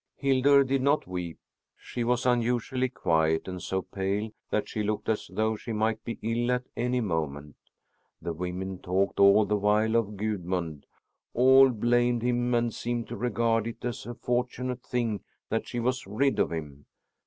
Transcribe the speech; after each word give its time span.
Hildur 0.15 0.63
did 0.63 0.81
not 0.81 1.05
weep; 1.05 1.37
she 1.77 2.03
was 2.03 2.25
unusually 2.25 2.89
quiet, 2.89 3.47
and 3.47 3.61
so 3.61 3.83
pale 3.83 4.31
that 4.49 4.67
she 4.67 4.81
looked 4.81 5.07
as 5.07 5.29
though 5.31 5.55
she 5.55 5.73
might 5.73 6.03
be 6.03 6.17
ill 6.23 6.49
at 6.51 6.63
any 6.75 7.01
moment. 7.01 7.55
The 8.19 8.33
women 8.33 8.79
talked 8.79 9.19
all 9.19 9.45
the 9.45 9.57
while 9.57 9.95
of 9.95 10.17
Gudmund. 10.17 10.87
All 11.35 11.69
blamed 11.69 12.23
him 12.23 12.51
and 12.55 12.73
seemed 12.73 13.09
to 13.09 13.15
regard 13.15 13.67
it 13.67 13.85
as 13.85 14.07
a 14.07 14.15
fortunate 14.15 14.81
thing 14.81 15.19
that 15.49 15.67
she 15.67 15.79
was 15.79 16.07
rid 16.07 16.39
of 16.39 16.51
him. 16.51 16.87